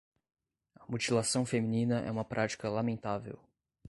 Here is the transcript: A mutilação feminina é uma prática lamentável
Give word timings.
A 0.79 0.85
mutilação 0.91 1.45
feminina 1.45 1.99
é 2.03 2.09
uma 2.09 2.25
prática 2.25 2.67
lamentável 2.67 3.37